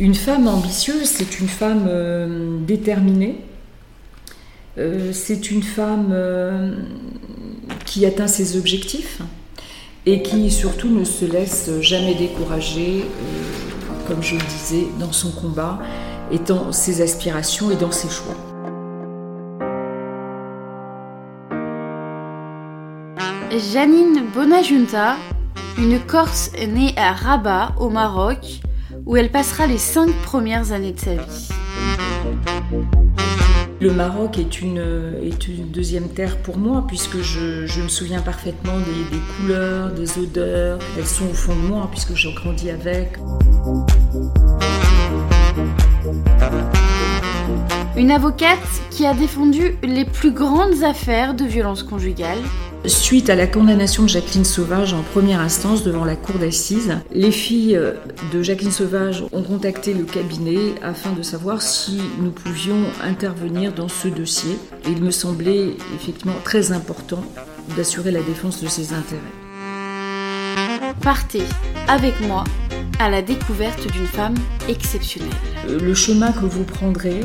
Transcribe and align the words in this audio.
Une 0.00 0.16
femme 0.16 0.48
ambitieuse, 0.48 1.04
c'est 1.04 1.38
une 1.38 1.46
femme 1.46 1.86
euh, 1.88 2.58
déterminée. 2.66 3.44
Euh, 4.76 5.12
c'est 5.12 5.52
une 5.52 5.62
femme 5.62 6.08
euh, 6.10 6.74
qui 7.84 8.04
atteint 8.04 8.26
ses 8.26 8.56
objectifs 8.56 9.20
et 10.04 10.20
qui 10.20 10.50
surtout 10.50 10.88
ne 10.88 11.04
se 11.04 11.24
laisse 11.24 11.70
jamais 11.80 12.16
décourager, 12.16 13.04
comme 14.08 14.20
je 14.20 14.34
le 14.34 14.40
disais, 14.40 14.86
dans 14.98 15.12
son 15.12 15.30
combat 15.30 15.78
et 16.32 16.40
dans 16.40 16.72
ses 16.72 17.00
aspirations 17.00 17.70
et 17.70 17.76
dans 17.76 17.92
ses 17.92 18.08
choix. 18.08 18.34
Janine 23.72 24.24
Bonajunta, 24.34 25.14
une 25.78 26.00
Corse 26.00 26.50
née 26.54 26.92
à 26.96 27.12
Rabat, 27.12 27.76
au 27.78 27.88
Maroc, 27.88 28.60
où 29.06 29.16
elle 29.16 29.30
passera 29.30 29.66
les 29.66 29.78
cinq 29.78 30.10
premières 30.22 30.72
années 30.72 30.92
de 30.92 31.00
sa 31.00 31.14
vie. 31.14 31.48
Le 33.80 33.92
Maroc 33.92 34.38
est 34.38 34.62
une, 34.62 35.14
est 35.22 35.46
une 35.46 35.70
deuxième 35.70 36.08
terre 36.08 36.38
pour 36.38 36.56
moi, 36.56 36.84
puisque 36.86 37.20
je, 37.20 37.82
me 37.82 37.88
souviens 37.88 38.20
parfaitement 38.20 38.78
des, 38.78 39.16
des, 39.16 39.22
couleurs, 39.36 39.92
des 39.92 40.18
odeurs. 40.18 40.78
Elles 40.96 41.06
sont 41.06 41.26
au 41.26 41.34
fond 41.34 41.54
de 41.54 41.60
moi, 41.60 41.88
puisque 41.90 42.14
j'ai 42.14 42.32
grandi 42.32 42.70
avec. 42.70 43.18
Une 47.96 48.10
avocate 48.10 48.58
qui 48.90 49.06
a 49.06 49.12
défendu 49.12 49.76
les 49.82 50.04
plus 50.04 50.32
grandes 50.32 50.82
affaires 50.82 51.34
de 51.34 51.44
violence 51.44 51.82
conjugale 51.82 52.38
Suite 52.86 53.30
à 53.30 53.34
la 53.34 53.46
condamnation 53.46 54.02
de 54.02 54.08
Jacqueline 54.08 54.44
Sauvage 54.44 54.92
en 54.92 55.00
première 55.00 55.40
instance 55.40 55.84
devant 55.84 56.04
la 56.04 56.16
cour 56.16 56.38
d'assises, 56.38 56.98
les 57.12 57.30
filles 57.30 57.80
de 58.30 58.42
Jacqueline 58.42 58.70
Sauvage 58.70 59.24
ont 59.32 59.42
contacté 59.42 59.94
le 59.94 60.04
cabinet 60.04 60.74
afin 60.82 61.12
de 61.12 61.22
savoir 61.22 61.62
si 61.62 61.98
nous 62.20 62.30
pouvions 62.30 62.82
intervenir 63.02 63.72
dans 63.72 63.88
ce 63.88 64.08
dossier. 64.08 64.58
Et 64.86 64.90
il 64.90 65.02
me 65.02 65.10
semblait 65.10 65.76
effectivement 65.94 66.34
très 66.44 66.72
important 66.72 67.24
d'assurer 67.74 68.10
la 68.10 68.20
défense 68.20 68.62
de 68.62 68.68
ses 68.68 68.92
intérêts. 68.92 69.22
Partez 71.00 71.44
avec 71.88 72.20
moi 72.20 72.44
à 72.98 73.08
la 73.08 73.22
découverte 73.22 73.90
d'une 73.92 74.06
femme 74.06 74.34
exceptionnelle. 74.68 75.30
Le 75.66 75.94
chemin 75.94 76.32
que 76.32 76.44
vous 76.44 76.64
prendrez 76.64 77.20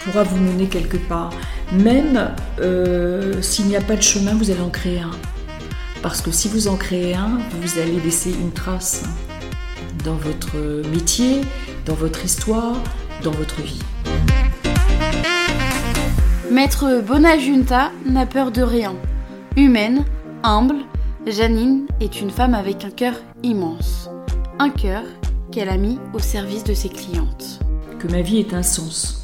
pourra 0.00 0.24
vous 0.24 0.36
mener 0.38 0.66
quelque 0.66 0.96
part. 0.96 1.30
Même 1.72 2.30
euh, 2.60 3.40
s'il 3.42 3.66
n'y 3.66 3.76
a 3.76 3.80
pas 3.80 3.96
de 3.96 4.02
chemin, 4.02 4.34
vous 4.34 4.50
allez 4.50 4.60
en 4.60 4.70
créer 4.70 5.00
un. 5.00 5.10
Parce 6.02 6.20
que 6.20 6.30
si 6.30 6.48
vous 6.48 6.68
en 6.68 6.76
créez 6.76 7.14
un, 7.14 7.38
vous 7.60 7.78
allez 7.78 7.98
laisser 8.00 8.30
une 8.30 8.52
trace 8.52 9.04
dans 10.04 10.14
votre 10.14 10.56
métier, 10.90 11.40
dans 11.86 11.94
votre 11.94 12.24
histoire, 12.24 12.76
dans 13.22 13.30
votre 13.30 13.60
vie. 13.62 13.80
Maître 16.50 17.02
Bonajunta 17.04 17.90
n'a 18.04 18.26
peur 18.26 18.52
de 18.52 18.62
rien. 18.62 18.94
Humaine, 19.56 20.04
humble, 20.42 20.76
Janine 21.26 21.86
est 22.00 22.20
une 22.20 22.30
femme 22.30 22.54
avec 22.54 22.84
un 22.84 22.90
cœur 22.90 23.14
immense. 23.42 24.10
Un 24.58 24.68
cœur 24.68 25.02
qu'elle 25.50 25.70
a 25.70 25.78
mis 25.78 25.98
au 26.12 26.18
service 26.18 26.64
de 26.64 26.74
ses 26.74 26.90
clientes. 26.90 27.60
Que 27.98 28.08
ma 28.08 28.20
vie 28.20 28.38
est 28.38 28.52
un 28.52 28.62
sens 28.62 29.23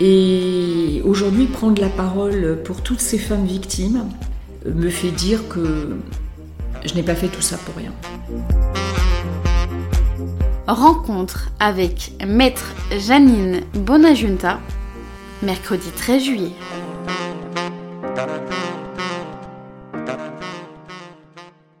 et 0.00 1.02
aujourd'hui, 1.04 1.46
prendre 1.46 1.80
la 1.80 1.90
parole 1.90 2.58
pour 2.64 2.82
toutes 2.82 3.00
ces 3.00 3.18
femmes 3.18 3.44
victimes 3.44 4.06
me 4.64 4.88
fait 4.88 5.10
dire 5.10 5.46
que 5.48 5.98
je 6.84 6.94
n'ai 6.94 7.02
pas 7.02 7.14
fait 7.14 7.28
tout 7.28 7.42
ça 7.42 7.58
pour 7.58 7.74
rien. 7.76 7.92
Rencontre 10.66 11.50
avec 11.58 12.12
Maître 12.26 12.74
Janine 12.98 13.60
Bonajunta, 13.74 14.60
mercredi 15.42 15.90
13 15.94 16.22
juillet. 16.22 16.52